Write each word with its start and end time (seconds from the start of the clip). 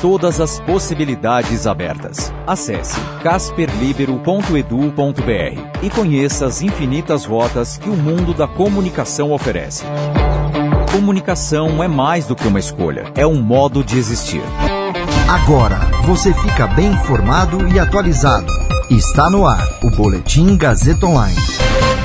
Todas 0.00 0.40
as 0.42 0.60
possibilidades 0.60 1.66
abertas. 1.66 2.30
Acesse 2.46 3.00
casperlibero.edu.br 3.22 5.82
e 5.82 5.90
conheça 5.90 6.46
as 6.46 6.60
infinitas 6.60 7.24
rotas 7.24 7.78
que 7.78 7.88
o 7.88 7.96
mundo 7.96 8.34
da 8.34 8.46
comunicação 8.46 9.32
oferece. 9.32 9.84
Comunicação 10.92 11.82
é 11.82 11.88
mais 11.88 12.26
do 12.26 12.36
que 12.36 12.46
uma 12.46 12.58
escolha, 12.58 13.10
é 13.16 13.26
um 13.26 13.40
modo 13.40 13.82
de 13.82 13.98
existir. 13.98 14.42
Agora 15.28 15.78
você 16.04 16.34
fica 16.34 16.66
bem 16.66 16.88
informado 16.88 17.66
e 17.68 17.80
atualizado. 17.80 18.52
Está 18.90 19.30
no 19.30 19.46
ar 19.46 19.66
o 19.82 19.90
Boletim 19.90 20.56
Gazeta 20.56 21.06
Online. 21.06 21.36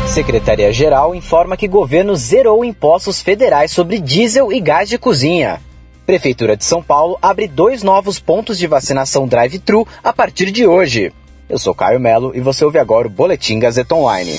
Secretaria-Geral 0.07 1.13
informa 1.13 1.55
que 1.55 1.67
governo 1.67 2.15
zerou 2.15 2.65
impostos 2.65 3.21
federais 3.21 3.71
sobre 3.71 3.99
diesel 3.99 4.51
e 4.51 4.59
gás 4.59 4.89
de 4.89 4.97
cozinha. 4.97 5.61
Prefeitura 6.11 6.57
de 6.57 6.65
São 6.65 6.83
Paulo 6.83 7.17
abre 7.21 7.47
dois 7.47 7.83
novos 7.83 8.19
pontos 8.19 8.57
de 8.57 8.67
vacinação 8.67 9.25
drive-thru 9.25 9.87
a 10.03 10.11
partir 10.11 10.51
de 10.51 10.67
hoje. 10.67 11.13
Eu 11.47 11.57
sou 11.57 11.73
Caio 11.73 12.01
Melo 12.01 12.33
e 12.35 12.41
você 12.41 12.65
ouve 12.65 12.77
agora 12.77 13.07
o 13.07 13.09
Boletim 13.09 13.59
Gazeta 13.59 13.95
Online. 13.95 14.37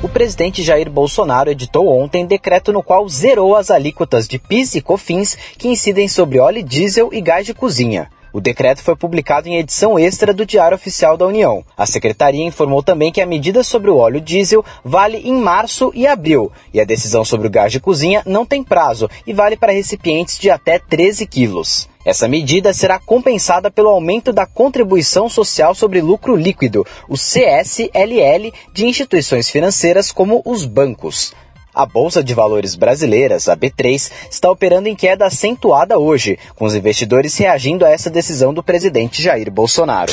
O 0.00 0.08
presidente 0.08 0.62
Jair 0.62 0.88
Bolsonaro 0.88 1.50
editou 1.50 1.88
ontem 1.88 2.24
decreto 2.24 2.72
no 2.72 2.84
qual 2.84 3.08
zerou 3.08 3.56
as 3.56 3.68
alíquotas 3.68 4.28
de 4.28 4.38
PIS 4.38 4.76
e 4.76 4.80
COFINS 4.80 5.36
que 5.58 5.66
incidem 5.66 6.06
sobre 6.06 6.38
óleo 6.38 6.62
diesel 6.62 7.08
e 7.12 7.20
gás 7.20 7.44
de 7.44 7.52
cozinha. 7.52 8.08
O 8.32 8.40
decreto 8.40 8.82
foi 8.82 8.94
publicado 8.94 9.48
em 9.48 9.56
edição 9.56 9.98
extra 9.98 10.32
do 10.32 10.46
Diário 10.46 10.76
Oficial 10.76 11.16
da 11.16 11.26
União. 11.26 11.64
A 11.76 11.84
secretaria 11.84 12.44
informou 12.44 12.82
também 12.82 13.10
que 13.10 13.20
a 13.20 13.26
medida 13.26 13.64
sobre 13.64 13.90
o 13.90 13.96
óleo 13.96 14.20
diesel 14.20 14.64
vale 14.84 15.18
em 15.18 15.32
março 15.32 15.90
e 15.94 16.06
abril, 16.06 16.52
e 16.72 16.80
a 16.80 16.84
decisão 16.84 17.24
sobre 17.24 17.48
o 17.48 17.50
gás 17.50 17.72
de 17.72 17.80
cozinha 17.80 18.22
não 18.24 18.46
tem 18.46 18.62
prazo 18.62 19.10
e 19.26 19.32
vale 19.32 19.56
para 19.56 19.72
recipientes 19.72 20.38
de 20.38 20.48
até 20.48 20.78
13 20.78 21.26
quilos. 21.26 21.88
Essa 22.04 22.26
medida 22.26 22.72
será 22.72 22.98
compensada 22.98 23.70
pelo 23.70 23.90
aumento 23.90 24.32
da 24.32 24.46
contribuição 24.46 25.28
social 25.28 25.74
sobre 25.74 26.00
lucro 26.00 26.34
líquido, 26.34 26.86
o 27.08 27.14
CSLL, 27.14 28.52
de 28.72 28.86
instituições 28.86 29.50
financeiras 29.50 30.10
como 30.10 30.40
os 30.46 30.64
bancos. 30.64 31.34
A 31.74 31.86
Bolsa 31.86 32.22
de 32.22 32.34
Valores 32.34 32.74
Brasileiras, 32.74 33.48
a 33.48 33.56
B3, 33.56 34.10
está 34.30 34.50
operando 34.50 34.88
em 34.88 34.96
queda 34.96 35.26
acentuada 35.26 35.98
hoje, 35.98 36.38
com 36.54 36.64
os 36.64 36.74
investidores 36.74 37.36
reagindo 37.36 37.84
a 37.84 37.90
essa 37.90 38.10
decisão 38.10 38.52
do 38.52 38.62
presidente 38.62 39.22
Jair 39.22 39.50
Bolsonaro. 39.50 40.12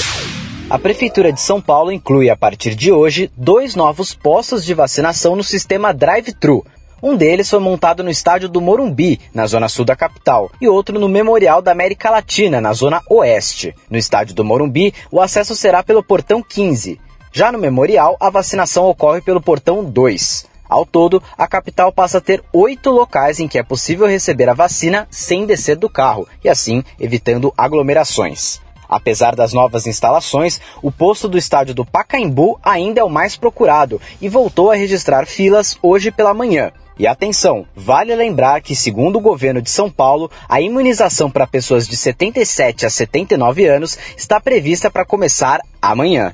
A 0.69 0.77
Prefeitura 0.77 1.31
de 1.31 1.41
São 1.41 1.61
Paulo 1.61 1.91
inclui, 1.91 2.29
a 2.29 2.35
partir 2.35 2.75
de 2.75 2.91
hoje, 2.91 3.31
dois 3.35 3.75
novos 3.75 4.13
postos 4.13 4.63
de 4.63 4.73
vacinação 4.73 5.35
no 5.35 5.43
sistema 5.43 5.93
drive-thru, 5.93 6.63
um 7.01 7.15
deles 7.15 7.47
foi 7.47 7.59
montado 7.59 8.03
no 8.03 8.09
estádio 8.09 8.49
do 8.49 8.59
Morumbi, 8.59 9.19
na 9.31 9.45
zona 9.45 9.69
sul 9.69 9.85
da 9.85 9.95
capital, 9.95 10.49
e 10.59 10.67
outro 10.67 10.99
no 10.99 11.07
Memorial 11.07 11.61
da 11.61 11.71
América 11.71 12.09
Latina, 12.09 12.59
na 12.59 12.73
zona 12.73 13.03
oeste. 13.07 13.75
No 13.87 13.99
estádio 13.99 14.33
do 14.33 14.43
Morumbi, 14.43 14.91
o 15.11 15.21
acesso 15.21 15.55
será 15.55 15.83
pelo 15.83 16.01
portão 16.01 16.41
15. 16.41 16.99
Já 17.31 17.51
no 17.51 17.59
Memorial, 17.59 18.17
a 18.19 18.31
vacinação 18.31 18.85
ocorre 18.85 19.21
pelo 19.21 19.39
portão 19.39 19.83
2. 19.83 20.47
Ao 20.69 20.85
todo, 20.85 21.21
a 21.37 21.47
capital 21.47 21.91
passa 21.91 22.17
a 22.17 22.21
ter 22.21 22.43
oito 22.53 22.89
locais 22.89 23.39
em 23.39 23.47
que 23.47 23.57
é 23.57 23.63
possível 23.63 24.07
receber 24.07 24.49
a 24.49 24.53
vacina 24.53 25.07
sem 25.09 25.45
descer 25.45 25.75
do 25.75 25.89
carro 25.89 26.27
e, 26.43 26.49
assim, 26.49 26.83
evitando 26.99 27.53
aglomerações. 27.57 28.59
Apesar 28.89 29.35
das 29.35 29.53
novas 29.53 29.85
instalações, 29.85 30.61
o 30.81 30.91
posto 30.91 31.27
do 31.27 31.37
estádio 31.37 31.75
do 31.75 31.85
Pacaembu 31.85 32.59
ainda 32.63 33.01
é 33.01 33.03
o 33.03 33.09
mais 33.09 33.35
procurado 33.35 33.99
e 34.21 34.29
voltou 34.29 34.71
a 34.71 34.75
registrar 34.75 35.25
filas 35.25 35.77
hoje 35.81 36.09
pela 36.11 36.33
manhã. 36.33 36.71
E 36.99 37.05
atenção, 37.05 37.67
vale 37.75 38.15
lembrar 38.15 38.61
que, 38.61 38.75
segundo 38.75 39.17
o 39.17 39.21
governo 39.21 39.61
de 39.61 39.69
São 39.69 39.89
Paulo, 39.89 40.31
a 40.49 40.59
imunização 40.59 41.29
para 41.29 41.45
pessoas 41.45 41.87
de 41.87 41.95
77 41.95 42.87
a 42.87 42.89
79 42.89 43.67
anos 43.67 43.97
está 44.17 44.39
prevista 44.39 44.89
para 44.89 45.05
começar 45.05 45.61
amanhã. 45.79 46.33